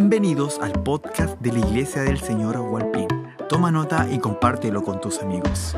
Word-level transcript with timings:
Bienvenidos 0.00 0.60
al 0.62 0.84
podcast 0.84 1.40
de 1.40 1.50
la 1.50 1.58
Iglesia 1.58 2.02
del 2.02 2.20
Señor 2.20 2.56
Hualpín. 2.56 3.08
Toma 3.48 3.72
nota 3.72 4.08
y 4.08 4.20
compártelo 4.20 4.84
con 4.84 5.00
tus 5.00 5.18
amigos. 5.18 5.74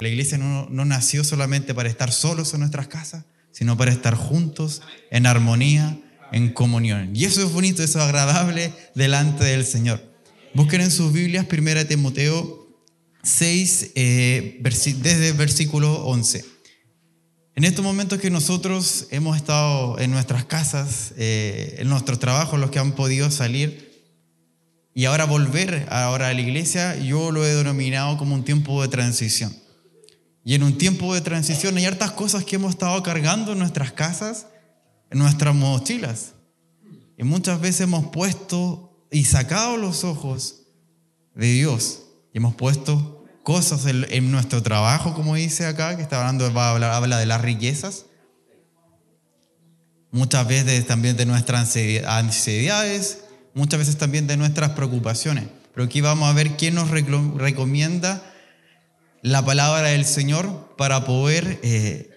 La 0.00 0.08
iglesia 0.08 0.38
no, 0.38 0.66
no 0.70 0.86
nació 0.86 1.22
solamente 1.22 1.74
para 1.74 1.90
estar 1.90 2.10
solos 2.10 2.54
en 2.54 2.60
nuestras 2.60 2.88
casas, 2.88 3.26
sino 3.50 3.76
para 3.76 3.92
estar 3.92 4.14
juntos, 4.14 4.80
en 5.10 5.26
armonía, 5.26 6.00
en 6.32 6.50
comunión. 6.54 7.14
Y 7.14 7.26
eso 7.26 7.42
es 7.42 7.52
bonito, 7.52 7.82
eso 7.82 7.98
es 7.98 8.04
agradable 8.06 8.72
delante 8.94 9.44
del 9.44 9.66
Señor. 9.66 10.00
Busquen 10.54 10.80
en 10.80 10.90
sus 10.90 11.12
Biblias 11.12 11.46
1 11.52 11.84
Timoteo 11.84 12.66
6, 13.22 13.90
eh, 13.96 14.60
desde 14.62 15.28
el 15.28 15.34
versículo 15.34 16.06
11. 16.06 16.53
En 17.56 17.62
estos 17.62 17.84
momentos 17.84 18.18
que 18.18 18.30
nosotros 18.30 19.06
hemos 19.10 19.36
estado 19.36 20.00
en 20.00 20.10
nuestras 20.10 20.44
casas, 20.44 21.14
eh, 21.16 21.76
en 21.78 21.88
nuestros 21.88 22.18
trabajos, 22.18 22.58
los 22.58 22.72
que 22.72 22.80
han 22.80 22.92
podido 22.92 23.30
salir, 23.30 24.02
y 24.92 25.04
ahora 25.04 25.24
volver 25.24 25.86
ahora 25.88 26.28
a 26.28 26.34
la 26.34 26.40
iglesia, 26.40 26.96
yo 26.96 27.30
lo 27.30 27.46
he 27.46 27.54
denominado 27.54 28.18
como 28.18 28.34
un 28.34 28.44
tiempo 28.44 28.82
de 28.82 28.88
transición. 28.88 29.54
Y 30.44 30.54
en 30.54 30.64
un 30.64 30.78
tiempo 30.78 31.14
de 31.14 31.20
transición 31.20 31.76
hay 31.76 31.84
hartas 31.84 32.10
cosas 32.10 32.44
que 32.44 32.56
hemos 32.56 32.70
estado 32.70 33.00
cargando 33.04 33.52
en 33.52 33.60
nuestras 33.60 33.92
casas, 33.92 34.48
en 35.10 35.20
nuestras 35.20 35.54
mochilas. 35.54 36.32
Y 37.16 37.22
muchas 37.22 37.60
veces 37.60 37.82
hemos 37.82 38.06
puesto 38.06 39.06
y 39.12 39.24
sacado 39.24 39.76
los 39.76 40.02
ojos 40.02 40.62
de 41.36 41.52
Dios. 41.52 42.02
Y 42.32 42.38
hemos 42.38 42.56
puesto 42.56 43.13
cosas 43.44 43.84
en, 43.86 44.30
nuestro 44.32 44.62
trabajo, 44.62 45.14
como 45.14 45.36
dice 45.36 45.66
acá, 45.66 45.96
que 45.96 46.02
está 46.02 46.18
hablando, 46.18 46.52
va 46.52 46.68
a 46.68 46.70
hablar, 46.72 46.90
habla 46.92 47.18
de 47.18 47.26
las 47.26 47.42
riquezas. 47.42 48.06
Muchas 50.10 50.48
veces 50.48 50.86
también 50.86 51.16
de 51.16 51.26
nuestras 51.26 51.76
ansiedades, 52.06 53.18
muchas 53.52 53.78
veces 53.78 53.98
también 53.98 54.26
de 54.26 54.38
nuestras 54.38 54.70
preocupaciones. 54.70 55.44
Pero 55.74 55.84
aquí 55.84 56.00
vamos 56.00 56.28
a 56.28 56.32
ver 56.32 56.56
qué 56.56 56.70
nos 56.70 56.90
recomienda 56.90 58.22
la 59.22 59.44
palabra 59.44 59.88
del 59.88 60.06
Señor 60.06 60.74
para 60.78 61.04
poder 61.04 61.60
eh, 61.62 62.10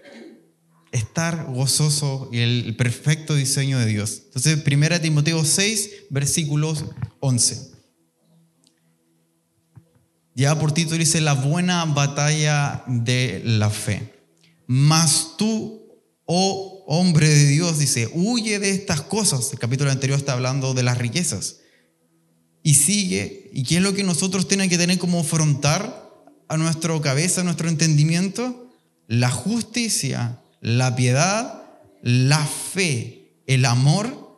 estar 0.93 1.45
gozoso 1.45 2.29
y 2.31 2.39
el 2.39 2.75
perfecto 2.77 3.35
diseño 3.35 3.79
de 3.79 3.87
Dios. 3.87 4.21
Entonces, 4.27 4.63
1 4.65 5.01
Timoteo 5.01 5.43
6, 5.43 5.91
versículos 6.09 6.85
11. 7.19 7.76
Ya 10.37 10.59
por 10.59 10.71
título 10.71 10.99
dice 10.99 11.19
la 11.19 11.33
buena 11.33 11.83
batalla 11.85 12.83
de 12.85 13.41
la 13.43 13.71
fe. 13.71 14.13
Mas 14.67 15.29
tú, 15.35 15.81
oh 16.25 16.83
hombre 16.85 17.27
de 17.27 17.47
Dios, 17.47 17.79
dice, 17.79 18.07
huye 18.13 18.59
de 18.59 18.69
estas 18.69 19.01
cosas. 19.01 19.51
El 19.51 19.57
capítulo 19.57 19.89
anterior 19.89 20.19
está 20.19 20.33
hablando 20.33 20.75
de 20.75 20.83
las 20.83 20.99
riquezas. 20.99 21.61
Y 22.61 22.75
sigue, 22.75 23.49
¿y 23.51 23.63
qué 23.63 23.77
es 23.77 23.81
lo 23.81 23.95
que 23.95 24.03
nosotros 24.03 24.47
tenemos 24.47 24.69
que 24.69 24.77
tener 24.77 24.99
como 24.99 25.21
afrontar 25.21 26.07
a 26.47 26.55
nuestra 26.55 27.01
cabeza, 27.01 27.41
a 27.41 27.43
nuestro 27.43 27.67
entendimiento? 27.67 28.69
La 29.07 29.31
justicia, 29.31 30.39
la 30.61 30.95
piedad, 30.95 31.63
la 32.03 32.45
fe, 32.45 33.41
el 33.47 33.65
amor, 33.65 34.37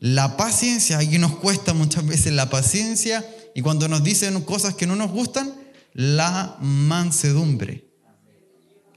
la 0.00 0.38
paciencia. 0.38 0.96
Aquí 0.96 1.18
nos 1.18 1.36
cuesta 1.36 1.74
muchas 1.74 2.06
veces 2.06 2.32
la 2.32 2.48
paciencia 2.48 3.22
y 3.56 3.62
cuando 3.62 3.88
nos 3.88 4.04
dicen 4.04 4.38
cosas 4.42 4.74
que 4.74 4.86
no 4.86 4.96
nos 4.96 5.10
gustan, 5.10 5.50
la 5.94 6.58
mansedumbre. 6.60 7.86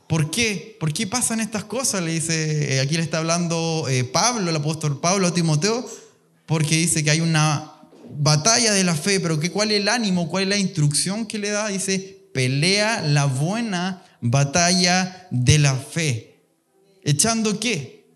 ¿Por 0.05 0.31
qué? 0.31 0.75
¿Por 0.81 0.91
qué 0.91 1.07
pasan 1.07 1.39
estas 1.39 1.63
cosas? 1.63 2.03
Le 2.03 2.11
dice, 2.11 2.75
eh, 2.75 2.81
aquí 2.81 2.97
le 2.97 3.03
está 3.03 3.19
hablando 3.19 3.85
eh, 3.89 4.03
Pablo, 4.03 4.49
el 4.49 4.55
apóstol 4.57 4.99
Pablo 4.99 5.27
a 5.27 5.33
Timoteo, 5.33 5.89
porque 6.45 6.75
dice 6.75 7.05
que 7.05 7.11
hay 7.11 7.21
una 7.21 7.71
batalla 8.17 8.73
de 8.73 8.83
la 8.83 8.95
fe, 8.95 9.21
pero 9.21 9.39
¿qué, 9.39 9.49
¿cuál 9.49 9.71
es 9.71 9.79
el 9.79 9.87
ánimo? 9.87 10.27
¿Cuál 10.27 10.43
es 10.43 10.49
la 10.49 10.57
instrucción 10.57 11.25
que 11.25 11.37
le 11.37 11.51
da? 11.51 11.69
Dice, 11.69 12.27
pelea 12.33 13.01
la 13.01 13.27
buena 13.27 14.03
batalla 14.19 15.25
de 15.31 15.57
la 15.57 15.75
fe. 15.75 16.43
¿Echando 17.05 17.61
qué? 17.61 18.09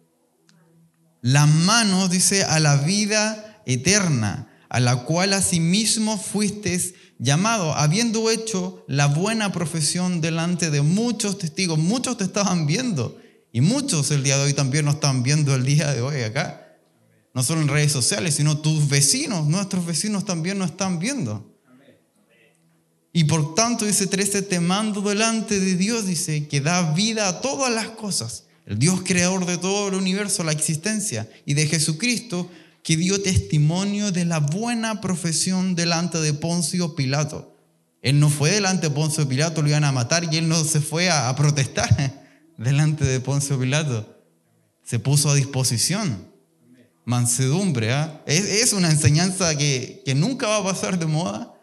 Las 1.21 1.47
manos, 1.47 2.09
dice, 2.09 2.43
a 2.43 2.59
la 2.59 2.75
vida 2.75 3.61
eterna 3.65 4.49
a 4.73 4.79
la 4.79 5.03
cual 5.03 5.33
asimismo 5.33 6.17
fuisteis 6.17 6.95
llamado, 7.19 7.75
habiendo 7.75 8.31
hecho 8.31 8.83
la 8.87 9.05
buena 9.05 9.51
profesión 9.51 10.19
delante 10.19 10.71
de 10.71 10.81
muchos 10.81 11.37
testigos. 11.37 11.77
Muchos 11.77 12.17
te 12.17 12.23
estaban 12.23 12.65
viendo 12.65 13.15
y 13.51 13.61
muchos 13.61 14.09
el 14.09 14.23
día 14.23 14.35
de 14.35 14.45
hoy 14.45 14.53
también 14.53 14.85
nos 14.85 14.95
están 14.95 15.21
viendo 15.21 15.53
el 15.53 15.63
día 15.63 15.93
de 15.93 16.01
hoy 16.01 16.23
acá. 16.23 16.75
No 17.35 17.43
solo 17.43 17.61
en 17.61 17.67
redes 17.67 17.91
sociales, 17.91 18.33
sino 18.33 18.57
tus 18.57 18.89
vecinos, 18.89 19.45
nuestros 19.45 19.85
vecinos 19.85 20.25
también 20.25 20.57
nos 20.57 20.71
están 20.71 20.97
viendo. 20.97 21.55
Y 23.13 23.25
por 23.25 23.53
tanto, 23.53 23.85
dice 23.85 24.07
13, 24.07 24.41
te 24.41 24.59
mando 24.59 25.01
delante 25.01 25.59
de 25.59 25.75
Dios, 25.75 26.07
dice, 26.07 26.47
que 26.47 26.61
da 26.61 26.93
vida 26.93 27.27
a 27.27 27.41
todas 27.41 27.71
las 27.71 27.89
cosas. 27.89 28.45
El 28.65 28.79
Dios 28.79 29.01
creador 29.05 29.45
de 29.45 29.59
todo 29.59 29.89
el 29.89 29.93
universo, 29.93 30.43
la 30.43 30.51
existencia, 30.51 31.29
y 31.45 31.53
de 31.53 31.67
Jesucristo, 31.67 32.49
que 32.83 32.97
dio 32.97 33.21
testimonio 33.21 34.11
de 34.11 34.25
la 34.25 34.39
buena 34.39 34.99
profesión 34.99 35.73
delante 35.73 36.19
de 36.19 36.33
Poncio 36.33 36.95
Pilato. 36.95 37.57
Él 38.01 38.19
no 38.19 38.29
fue 38.29 38.51
delante 38.51 38.89
de 38.89 38.95
Poncio 38.95 39.27
Pilato, 39.27 39.61
lo 39.61 39.69
iban 39.69 39.85
a 39.85 39.93
matar 39.93 40.27
y 40.31 40.37
él 40.37 40.49
no 40.49 40.61
se 40.65 40.81
fue 40.81 41.09
a, 41.09 41.33
protestar 41.35 42.21
delante 42.57 43.05
de 43.05 43.21
Poncio 43.21 43.57
Pilato. 43.57 44.21
Se 44.83 44.99
puso 44.99 45.29
a 45.29 45.35
disposición. 45.35 46.31
Mansedumbre. 47.05 47.93
¿ah? 47.93 48.21
Es, 48.25 48.73
una 48.73 48.91
enseñanza 48.91 49.57
que, 49.57 50.03
que 50.05 50.13
nunca 50.13 50.47
va 50.47 50.57
a 50.57 50.63
pasar 50.63 50.99
de 50.99 51.05
moda. 51.05 51.53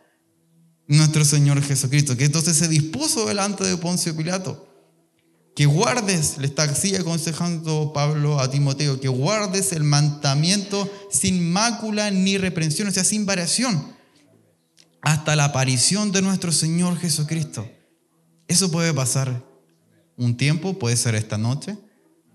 Nuestro 0.86 1.24
Señor 1.24 1.62
Jesucristo, 1.62 2.16
que 2.16 2.24
entonces 2.24 2.56
se 2.56 2.66
dispuso 2.66 3.26
delante 3.26 3.62
de 3.62 3.76
Poncio 3.76 4.16
Pilato 4.16 4.69
que 5.54 5.66
guardes, 5.66 6.38
le 6.38 6.46
está 6.46 6.62
así 6.64 6.94
aconsejando 6.94 7.92
Pablo 7.92 8.40
a 8.40 8.50
Timoteo, 8.50 9.00
que 9.00 9.08
guardes 9.08 9.72
el 9.72 9.84
mandamiento 9.84 10.90
sin 11.10 11.52
mácula 11.52 12.10
ni 12.10 12.38
reprensión, 12.38 12.88
o 12.88 12.90
sea, 12.90 13.04
sin 13.04 13.26
variación, 13.26 13.92
hasta 15.02 15.36
la 15.36 15.46
aparición 15.46 16.12
de 16.12 16.22
nuestro 16.22 16.52
Señor 16.52 16.98
Jesucristo. 16.98 17.68
Eso 18.48 18.70
puede 18.70 18.94
pasar 18.94 19.44
un 20.16 20.36
tiempo, 20.36 20.78
puede 20.78 20.96
ser 20.96 21.14
esta 21.14 21.38
noche, 21.38 21.76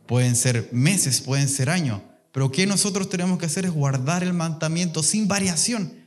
pueden 0.07 0.35
ser 0.35 0.69
meses, 0.71 1.21
pueden 1.21 1.47
ser 1.47 1.69
años, 1.69 2.01
pero 2.31 2.51
que 2.51 2.67
nosotros 2.67 3.09
tenemos 3.09 3.39
que 3.39 3.45
hacer 3.45 3.65
es 3.65 3.71
guardar 3.71 4.23
el 4.23 4.33
mandamiento 4.33 5.03
sin 5.03 5.27
variación 5.27 6.04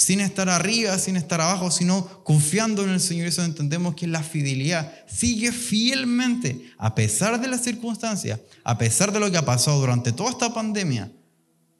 sin 0.00 0.20
estar 0.20 0.48
arriba, 0.48 0.98
sin 0.98 1.16
estar 1.16 1.42
abajo, 1.42 1.70
sino 1.70 2.24
confiando 2.24 2.84
en 2.84 2.88
el 2.88 3.00
Señor. 3.00 3.26
Eso 3.26 3.44
entendemos 3.44 3.94
que 3.94 4.06
la 4.06 4.22
fidelidad 4.22 4.90
sigue 5.06 5.52
fielmente, 5.52 6.72
a 6.78 6.94
pesar 6.94 7.38
de 7.38 7.48
las 7.48 7.62
circunstancias, 7.62 8.40
a 8.64 8.78
pesar 8.78 9.12
de 9.12 9.20
lo 9.20 9.30
que 9.30 9.36
ha 9.36 9.44
pasado 9.44 9.78
durante 9.78 10.12
toda 10.12 10.30
esta 10.30 10.54
pandemia. 10.54 11.12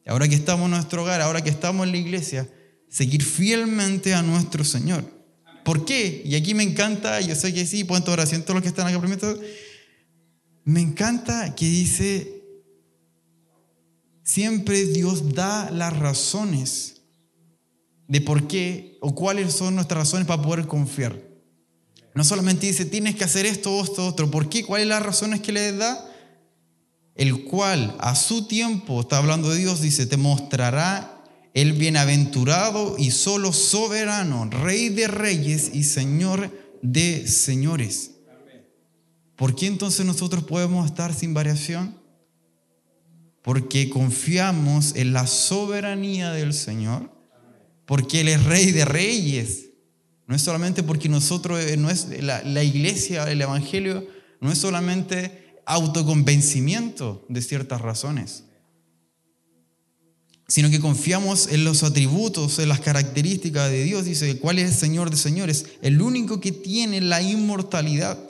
Ahora 0.07 0.29
que 0.29 0.35
estamos 0.35 0.67
en 0.67 0.73
nuestro 0.73 1.03
hogar, 1.03 1.23
ahora 1.23 1.43
que 1.43 1.49
estamos 1.49 1.87
en 1.87 1.93
la 1.93 1.99
iglesia, 1.99 2.47
seguir 2.91 3.25
fielmente 3.25 4.13
a 4.13 4.21
nuestro 4.21 4.65
Señor. 4.65 5.03
¿Por 5.65 5.87
qué? 5.87 6.21
Y 6.23 6.35
aquí 6.35 6.53
me 6.53 6.63
encanta, 6.63 7.23
yo 7.23 7.35
sé 7.35 7.55
que 7.55 7.65
sí, 7.65 7.85
pueden 7.85 8.05
tomar 8.05 8.21
asiento 8.21 8.49
todos 8.49 8.57
los 8.57 8.63
que 8.63 8.69
están 8.69 8.87
acá 8.87 9.01
primero. 9.01 9.41
Me 10.65 10.83
encanta 10.83 11.55
que 11.55 11.65
dice, 11.65 12.43
siempre 14.23 14.85
Dios 14.85 15.33
da 15.33 15.71
las 15.71 15.97
razones 15.97 17.00
de 18.11 18.21
por 18.21 18.49
qué 18.49 18.99
o 19.01 19.15
cuáles 19.15 19.53
son 19.53 19.77
nuestras 19.77 20.01
razones 20.01 20.27
para 20.27 20.43
poder 20.43 20.67
confiar. 20.67 21.17
No 22.13 22.25
solamente 22.25 22.67
dice, 22.67 22.85
tienes 22.85 23.15
que 23.15 23.23
hacer 23.23 23.47
esto, 23.47 23.81
esto, 23.81 24.05
otro. 24.05 24.29
¿Por 24.29 24.49
qué? 24.49 24.65
¿Cuáles 24.65 24.87
son 24.87 24.89
las 24.89 25.03
razones 25.05 25.41
que 25.41 25.53
le 25.53 25.71
da? 25.71 26.11
El 27.15 27.45
cual 27.45 27.97
a 28.01 28.17
su 28.17 28.49
tiempo, 28.49 29.01
está 29.01 29.19
hablando 29.19 29.51
de 29.51 29.59
Dios, 29.59 29.81
dice, 29.81 30.07
te 30.07 30.17
mostrará 30.17 31.23
el 31.55 31.75
bienaventurado 31.75 32.97
y 32.99 33.13
solo 33.13 33.53
soberano, 33.53 34.51
rey 34.51 34.89
de 34.89 35.07
reyes 35.07 35.71
y 35.73 35.85
señor 35.85 36.51
de 36.83 37.29
señores. 37.29 38.11
¿Por 39.37 39.55
qué 39.55 39.69
entonces 39.69 40.05
nosotros 40.05 40.43
podemos 40.43 40.85
estar 40.85 41.15
sin 41.15 41.33
variación? 41.33 41.97
Porque 43.43 43.89
confiamos 43.89 44.97
en 44.97 45.13
la 45.13 45.29
soberanía 45.29 46.33
del 46.33 46.53
Señor 46.53 47.20
porque 47.91 48.21
Él 48.21 48.29
es 48.29 48.45
rey 48.45 48.71
de 48.71 48.85
reyes. 48.85 49.71
No 50.29 50.37
es 50.37 50.43
solamente 50.43 50.85
porque 50.85 51.09
nosotros, 51.09 51.61
eh, 51.61 51.77
no 51.77 51.91
es 51.91 52.07
la, 52.23 52.41
la 52.45 52.63
iglesia, 52.63 53.29
el 53.29 53.43
evangelio, 53.43 54.07
no 54.41 54.53
es 54.53 54.59
solamente 54.59 55.57
autoconvencimiento 55.67 57.27
de 57.29 57.43
ciertas 57.43 57.81
razones, 57.81 58.45
sino 60.47 60.71
que 60.71 60.79
confiamos 60.79 61.49
en 61.49 61.65
los 61.65 61.83
atributos, 61.83 62.61
en 62.61 62.69
las 62.69 62.79
características 62.79 63.69
de 63.73 63.83
Dios. 63.83 64.05
Dice, 64.05 64.39
¿cuál 64.39 64.61
es 64.61 64.71
el 64.71 64.77
Señor 64.77 65.11
de 65.11 65.17
señores? 65.17 65.67
El 65.83 66.01
único 66.01 66.41
que 66.41 66.53
tiene 66.53 67.01
la 67.01 67.21
inmortalidad, 67.21 68.21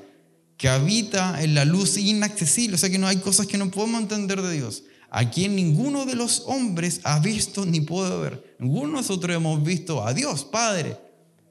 que 0.57 0.71
habita 0.71 1.43
en 1.43 1.55
la 1.55 1.67
luz 1.67 1.99
inaccesible. 1.99 2.77
O 2.77 2.79
sea 2.79 2.89
que 2.89 2.97
no 2.97 3.09
hay 3.09 3.19
cosas 3.19 3.47
que 3.47 3.59
no 3.59 3.71
podemos 3.71 4.01
entender 4.01 4.41
de 4.41 4.55
Dios. 4.55 4.85
A 5.11 5.29
quien 5.29 5.57
ninguno 5.57 6.07
de 6.07 6.15
los 6.15 6.45
hombres 6.47 7.01
ha 7.05 7.19
visto 7.19 7.67
ni 7.67 7.81
puede 7.81 8.17
ver. 8.19 8.57
Ninguno 8.59 8.89
de 8.89 8.95
nosotros 8.95 9.37
hemos 9.37 9.63
visto 9.63 10.07
a 10.07 10.15
Dios, 10.15 10.45
Padre, 10.45 10.97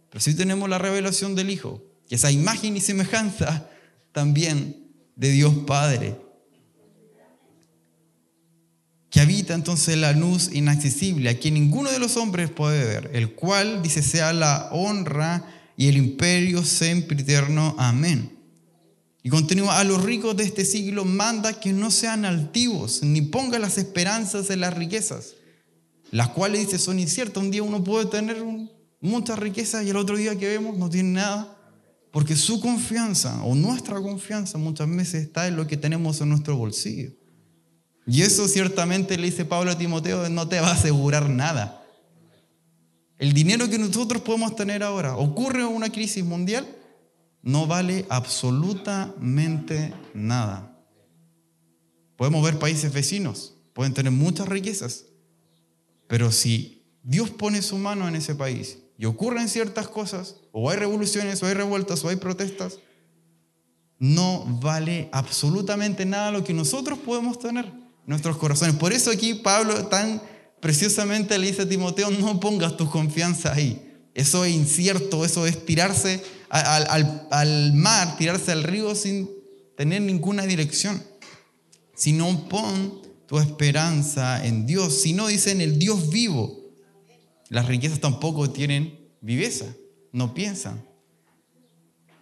pero 0.09 0.21
sí 0.21 0.33
tenemos 0.33 0.69
la 0.69 0.77
revelación 0.77 1.35
del 1.35 1.49
Hijo, 1.49 1.83
que 2.07 2.15
esa 2.15 2.31
imagen 2.31 2.77
y 2.77 2.81
semejanza 2.81 3.69
también 4.13 4.87
de 5.15 5.31
Dios 5.31 5.53
Padre, 5.67 6.17
que 9.09 9.19
habita 9.19 9.53
entonces 9.55 9.97
la 9.97 10.13
luz 10.13 10.49
inaccesible, 10.53 11.29
a 11.29 11.37
quien 11.37 11.55
ninguno 11.55 11.91
de 11.91 11.99
los 11.99 12.15
hombres 12.15 12.49
puede 12.49 12.85
ver, 12.85 13.11
el 13.13 13.33
cual, 13.33 13.81
dice, 13.81 14.01
sea 14.01 14.31
la 14.33 14.69
honra 14.71 15.45
y 15.75 15.87
el 15.87 15.97
imperio 15.97 16.63
siempre 16.63 17.19
eterno. 17.19 17.75
Amén. 17.77 18.38
Y 19.21 19.29
continúa, 19.29 19.79
a 19.79 19.83
los 19.83 20.03
ricos 20.03 20.35
de 20.37 20.43
este 20.43 20.63
siglo 20.63 21.03
manda 21.03 21.59
que 21.59 21.73
no 21.73 21.91
sean 21.91 22.23
altivos, 22.23 23.03
ni 23.03 23.21
pongan 23.21 23.61
las 23.61 23.77
esperanzas 23.77 24.49
en 24.49 24.61
las 24.61 24.73
riquezas, 24.73 25.33
las 26.11 26.29
cuales 26.29 26.61
dice 26.61 26.79
son 26.79 26.99
inciertas. 26.99 27.43
Un 27.43 27.51
día 27.51 27.63
uno 27.63 27.83
puede 27.83 28.05
tener 28.05 28.43
muchas 29.01 29.37
riquezas 29.37 29.85
y 29.85 29.89
el 29.89 29.97
otro 29.97 30.15
día 30.15 30.37
que 30.37 30.47
vemos 30.47 30.77
no 30.77 30.89
tiene 30.89 31.09
nada, 31.09 31.57
porque 32.11 32.35
su 32.35 32.61
confianza 32.61 33.43
o 33.43 33.55
nuestra 33.55 34.01
confianza 34.01 34.57
muchas 34.57 34.89
veces 34.89 35.23
está 35.23 35.47
en 35.47 35.57
lo 35.57 35.67
que 35.67 35.77
tenemos 35.77 36.21
en 36.21 36.29
nuestro 36.29 36.55
bolsillo. 36.55 37.11
Y 38.07 38.21
eso 38.21 38.47
ciertamente 38.47 39.17
le 39.17 39.27
dice 39.27 39.45
Pablo 39.45 39.69
a 39.69 39.77
Timoteo, 39.77 40.29
no 40.29 40.47
te 40.47 40.59
va 40.61 40.69
a 40.69 40.73
asegurar 40.73 41.29
nada. 41.29 41.83
El 43.19 43.33
dinero 43.33 43.69
que 43.69 43.77
nosotros 43.77 44.21
podemos 44.21 44.55
tener 44.55 44.81
ahora, 44.81 45.17
ocurre 45.17 45.65
una 45.65 45.91
crisis 45.91 46.23
mundial, 46.23 46.65
no 47.41 47.67
vale 47.67 48.05
absolutamente 48.09 49.93
nada. 50.13 50.77
Podemos 52.15 52.43
ver 52.43 52.59
países 52.59 52.91
vecinos, 52.91 53.55
pueden 53.73 53.93
tener 53.93 54.11
muchas 54.11 54.47
riquezas, 54.47 55.05
pero 56.07 56.31
si 56.31 56.83
Dios 57.03 57.29
pone 57.29 57.61
su 57.61 57.77
mano 57.77 58.07
en 58.07 58.15
ese 58.15 58.35
país 58.35 58.79
y 58.97 59.05
ocurren 59.05 59.47
ciertas 59.47 59.87
cosas, 59.87 60.35
o 60.51 60.69
hay 60.69 60.77
revoluciones, 60.77 61.41
o 61.41 61.45
hay 61.45 61.53
revueltas, 61.53 62.03
o 62.03 62.09
hay 62.09 62.17
protestas, 62.17 62.79
no 63.99 64.45
vale 64.61 65.09
absolutamente 65.11 66.05
nada 66.05 66.31
lo 66.31 66.43
que 66.43 66.53
nosotros 66.53 66.99
podemos 66.99 67.39
tener 67.39 67.65
en 67.65 67.89
nuestros 68.05 68.37
corazones. 68.37 68.75
Por 68.75 68.91
eso 68.91 69.11
aquí 69.11 69.35
Pablo 69.35 69.87
tan 69.87 70.21
preciosamente 70.59 71.37
le 71.37 71.47
dice 71.47 71.61
a 71.61 71.69
Timoteo, 71.69 72.09
no 72.11 72.39
pongas 72.39 72.75
tu 72.75 72.89
confianza 72.89 73.53
ahí. 73.53 73.88
Eso 74.19 74.43
es 74.43 74.53
incierto, 74.53 75.23
eso 75.23 75.45
es 75.45 75.65
tirarse 75.65 76.21
al, 76.49 77.73
mar, 77.73 78.17
tirarse 78.17 78.51
al 78.51 78.63
río 78.63 78.93
sin 78.93 79.29
tener 79.77 80.01
ninguna 80.01 80.45
dirección. 80.45 81.01
Si 81.95 82.11
no 82.11 82.49
pon 82.49 83.01
tu 83.27 83.39
esperanza 83.39 84.45
en 84.45 84.65
Dios, 84.65 85.03
si 85.03 85.13
no 85.13 85.27
dice 85.27 85.51
en 85.51 85.61
el 85.61 85.79
Dios 85.79 86.09
vivo, 86.09 86.59
las 87.47 87.65
riquezas 87.67 88.01
tampoco 88.01 88.49
tienen 88.49 88.99
viveza, 89.21 89.67
no 90.11 90.33
piensan. 90.33 90.85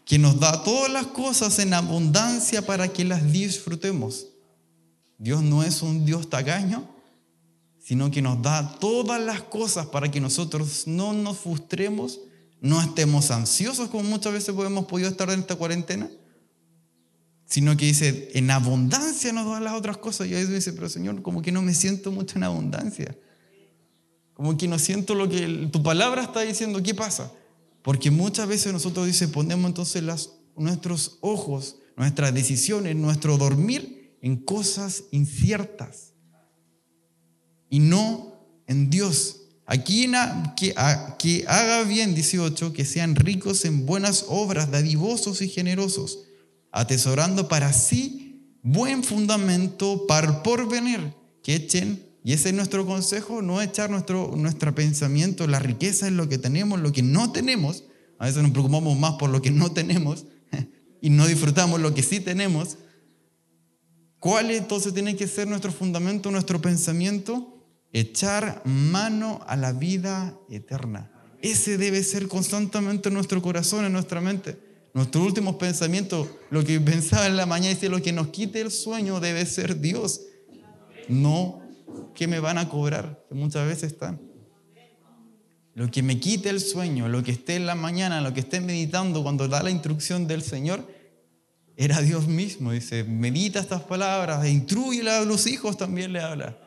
Que 0.06 0.20
nos 0.20 0.40
da 0.40 0.64
todas 0.64 0.92
las 0.92 1.08
cosas 1.08 1.58
en 1.58 1.74
abundancia 1.74 2.62
para 2.62 2.94
que 2.94 3.06
las 3.06 3.32
disfrutemos. 3.32 4.28
Dios 5.18 5.42
no 5.42 5.64
es 5.64 5.82
un 5.82 6.06
Dios 6.06 6.30
tacaño, 6.30 6.88
sino 7.88 8.12
que 8.12 8.22
nos 8.22 8.42
da 8.42 8.80
todas 8.82 9.22
las 9.22 9.44
cosas 9.44 9.86
para 9.86 10.12
que 10.12 10.20
nosotros 10.20 10.88
no 10.88 11.14
nos 11.14 11.38
frustremos, 11.38 12.20
no 12.60 12.82
estemos 12.82 13.32
ansiosos 13.32 13.88
como 13.88 14.04
muchas 14.04 14.34
veces 14.34 14.50
hemos 14.50 14.88
podido 14.88 15.08
estar 15.08 15.30
en 15.30 15.40
esta 15.40 15.56
cuarentena, 15.56 16.10
sino 17.46 17.78
que 17.78 17.86
dice, 17.86 18.30
en 18.34 18.52
abundancia 18.52 19.32
nos 19.32 19.50
da 19.50 19.62
las 19.62 19.72
otras 19.72 19.96
cosas. 19.96 20.28
Y 20.28 20.36
ahí 20.36 20.44
dice, 20.48 20.74
pero 20.74 20.90
Señor, 20.90 21.22
como 21.22 21.42
que 21.42 21.54
no 21.54 21.62
me 21.62 21.74
siento 21.74 22.12
mucho 22.12 22.38
en 22.38 22.44
abundancia. 22.44 23.18
Como 24.34 24.58
que 24.58 24.68
no 24.68 24.80
siento 24.80 25.16
lo 25.16 25.30
que 25.30 25.70
tu 25.72 25.82
palabra 25.82 26.24
está 26.24 26.42
diciendo. 26.42 26.84
¿Qué 26.84 26.94
pasa? 26.94 27.32
Porque 27.84 28.12
muchas 28.12 28.50
veces 28.50 28.74
nosotros 28.74 29.06
dice, 29.06 29.30
ponemos 29.30 29.66
entonces 29.66 30.04
las, 30.04 30.32
nuestros 30.58 31.20
ojos, 31.22 31.78
nuestras 31.96 32.34
decisiones, 32.34 32.98
nuestro 32.98 33.38
dormir 33.38 34.18
en 34.22 34.36
cosas 34.36 35.06
inciertas 35.12 36.08
y 37.70 37.80
no 37.80 38.34
en 38.68 38.90
Dios. 38.90 39.42
Aquí 39.66 40.10
que, 40.56 40.74
que 41.20 41.46
haga 41.48 41.84
bien, 41.84 42.16
18, 42.16 42.72
que 42.72 42.86
sean 42.86 43.16
ricos 43.16 43.66
en 43.66 43.86
buenas 43.86 44.26
obras, 44.30 44.72
dadivosos 44.72 45.42
y 45.42 45.50
generosos, 45.50 46.20
atesorando 46.72 47.48
para 47.48 47.74
sí 47.74 48.28
buen 48.64 49.04
fundamento 49.04 50.06
para 50.08 50.28
el 50.28 50.36
porvenir, 50.38 51.14
que 51.44 51.56
echen, 51.56 52.04
y 52.24 52.34
ese 52.34 52.50
es 52.50 52.56
nuestro 52.56 52.86
consejo, 52.86 53.42
no 53.42 53.62
echar 53.62 53.90
nuestro, 53.90 54.34
nuestro 54.36 54.76
pensamiento, 54.76 55.48
la 55.48 55.60
riqueza 55.60 56.08
en 56.08 56.18
lo 56.18 56.28
que 56.28 56.38
tenemos, 56.38 56.80
lo 56.80 56.92
que 56.92 57.02
no 57.02 57.32
tenemos, 57.32 57.86
a 58.20 58.26
veces 58.26 58.42
nos 58.44 58.52
preocupamos 58.52 58.98
más 58.98 59.14
por 59.14 59.30
lo 59.30 59.42
que 59.42 59.52
no 59.52 59.72
tenemos 59.72 60.26
y 61.02 61.10
no 61.10 61.26
disfrutamos 61.28 61.80
lo 61.80 61.94
que 61.94 62.04
sí 62.04 62.20
tenemos. 62.20 62.78
¿Cuál 64.20 64.52
entonces 64.52 64.94
tiene 64.94 65.16
que 65.16 65.28
ser 65.28 65.48
nuestro 65.48 65.72
fundamento, 65.72 66.32
nuestro 66.32 66.60
pensamiento? 66.62 67.57
Echar 67.94 68.62
mano 68.66 69.42
a 69.48 69.56
la 69.56 69.74
vida 69.74 70.38
eterna. 70.50 71.12
Ese 71.42 71.78
debe 71.78 72.04
ser 72.04 72.28
constantemente 72.28 73.10
en 73.10 73.16
nuestro 73.16 73.42
corazón, 73.42 73.86
en 73.86 73.94
nuestra 73.94 74.22
mente. 74.22 74.58
Nuestro 74.94 75.24
último 75.24 75.58
pensamiento, 75.58 76.40
lo 76.50 76.64
que 76.64 76.80
pensaba 76.80 77.28
en 77.28 77.38
la 77.38 77.46
mañana, 77.46 77.76
dice, 77.76 77.90
lo 77.90 78.02
que 78.02 78.12
nos 78.12 78.30
quite 78.30 78.62
el 78.62 78.72
sueño 78.72 79.20
debe 79.20 79.46
ser 79.46 79.80
Dios. 79.80 80.22
No 81.08 81.62
que 82.16 82.28
me 82.28 82.40
van 82.40 82.58
a 82.58 82.68
cobrar, 82.68 83.24
que 83.30 83.36
muchas 83.36 83.68
veces 83.68 83.92
están. 83.92 84.20
Lo 85.76 85.92
que 85.92 86.02
me 86.02 86.20
quite 86.20 86.50
el 86.50 86.60
sueño, 86.60 87.08
lo 87.08 87.24
que 87.24 87.32
esté 87.32 87.56
en 87.56 87.68
la 87.68 87.76
mañana, 87.76 88.22
lo 88.22 88.34
que 88.34 88.40
esté 88.40 88.60
meditando 88.60 89.22
cuando 89.22 89.48
da 89.48 89.62
la 89.62 89.70
instrucción 89.70 90.26
del 90.28 90.42
Señor, 90.42 90.88
era 91.76 92.02
Dios 92.02 92.28
mismo. 92.28 92.72
Dice, 92.72 93.04
medita 93.04 93.60
estas 93.60 93.84
palabras, 93.84 94.48
instruye 94.48 95.08
a 95.08 95.24
los 95.24 95.46
hijos 95.46 95.78
también 95.78 96.12
le 96.12 96.22
habla. 96.22 96.58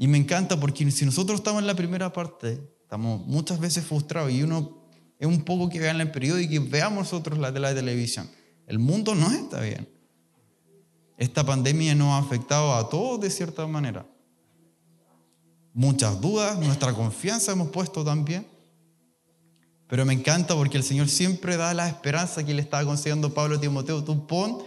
Y 0.00 0.08
me 0.08 0.16
encanta 0.16 0.58
porque 0.58 0.90
si 0.90 1.04
nosotros 1.04 1.40
estamos 1.40 1.60
en 1.60 1.66
la 1.66 1.74
primera 1.74 2.10
parte, 2.10 2.58
estamos 2.80 3.26
muchas 3.26 3.60
veces 3.60 3.84
frustrados 3.84 4.32
y 4.32 4.42
uno 4.42 4.82
es 5.18 5.26
un 5.26 5.42
poco 5.42 5.68
que 5.68 5.78
vean 5.78 6.00
el 6.00 6.10
periódico 6.10 6.54
y 6.54 6.58
veamos 6.58 7.00
nosotros 7.00 7.38
la 7.38 7.52
de 7.52 7.60
la 7.60 7.74
televisión. 7.74 8.26
El 8.66 8.78
mundo 8.78 9.14
no 9.14 9.30
está 9.30 9.60
bien. 9.60 9.86
Esta 11.18 11.44
pandemia 11.44 11.94
nos 11.94 12.12
ha 12.14 12.16
afectado 12.16 12.74
a 12.76 12.88
todos 12.88 13.20
de 13.20 13.28
cierta 13.28 13.66
manera. 13.66 14.06
Muchas 15.74 16.18
dudas, 16.18 16.58
nuestra 16.58 16.94
confianza 16.94 17.52
hemos 17.52 17.68
puesto 17.68 18.02
también. 18.02 18.46
Pero 19.86 20.06
me 20.06 20.14
encanta 20.14 20.54
porque 20.54 20.78
el 20.78 20.82
Señor 20.82 21.10
siempre 21.10 21.58
da 21.58 21.74
la 21.74 21.88
esperanza 21.88 22.42
que 22.42 22.54
le 22.54 22.62
estaba 22.62 22.86
concediendo 22.86 23.34
Pablo 23.34 23.56
a 23.56 23.60
Timoteo. 23.60 24.02
Tú 24.02 24.26
pon 24.26 24.62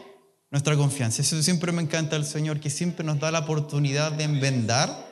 nuestra 0.52 0.78
confianza. 0.78 1.24
Eso 1.24 1.42
siempre 1.42 1.72
me 1.72 1.82
encanta 1.82 2.18
el 2.18 2.26
Señor, 2.26 2.60
que 2.60 2.70
siempre 2.70 3.04
nos 3.04 3.20
da 3.20 3.32
la 3.32 3.40
oportunidad 3.40 4.12
de 4.12 4.26
enmendar 4.26 5.12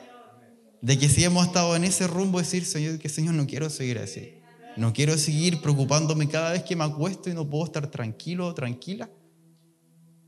de 0.82 0.98
que 0.98 1.08
si 1.08 1.22
hemos 1.22 1.46
estado 1.46 1.74
en 1.76 1.84
ese 1.84 2.08
rumbo, 2.08 2.40
decir, 2.40 2.66
Señor, 2.66 2.98
que 2.98 3.08
Señor, 3.08 3.34
no 3.34 3.46
quiero 3.46 3.70
seguir 3.70 3.98
así. 3.98 4.34
No 4.76 4.92
quiero 4.92 5.16
seguir 5.16 5.60
preocupándome 5.60 6.28
cada 6.28 6.52
vez 6.52 6.64
que 6.64 6.74
me 6.74 6.84
acuesto 6.84 7.30
y 7.30 7.34
no 7.34 7.48
puedo 7.48 7.64
estar 7.64 7.86
tranquilo 7.86 8.48
o 8.48 8.54
tranquila, 8.54 9.08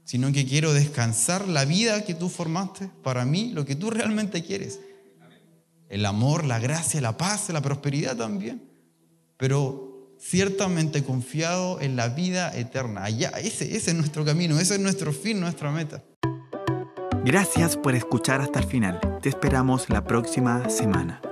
sino 0.04 0.30
que 0.32 0.46
quiero 0.46 0.72
descansar 0.72 1.48
la 1.48 1.64
vida 1.64 2.04
que 2.04 2.14
tú 2.14 2.28
formaste 2.28 2.88
para 3.02 3.24
mí, 3.24 3.50
lo 3.52 3.64
que 3.64 3.74
tú 3.74 3.90
realmente 3.90 4.44
quieres. 4.44 4.78
El 5.88 6.06
amor, 6.06 6.44
la 6.44 6.60
gracia, 6.60 7.00
la 7.00 7.16
paz, 7.16 7.48
la 7.48 7.60
prosperidad 7.60 8.16
también. 8.16 8.62
Pero 9.36 10.14
ciertamente 10.20 11.02
confiado 11.02 11.80
en 11.80 11.96
la 11.96 12.10
vida 12.10 12.56
eterna. 12.56 13.04
Allá, 13.04 13.30
ese, 13.30 13.76
ese 13.76 13.90
es 13.90 13.96
nuestro 13.96 14.24
camino, 14.24 14.60
ese 14.60 14.74
es 14.74 14.80
nuestro 14.80 15.12
fin, 15.12 15.40
nuestra 15.40 15.72
meta. 15.72 16.04
Gracias 17.24 17.78
por 17.78 17.94
escuchar 17.94 18.42
hasta 18.42 18.58
el 18.58 18.66
final. 18.66 19.00
Te 19.22 19.30
esperamos 19.30 19.88
la 19.88 20.04
próxima 20.04 20.68
semana. 20.68 21.22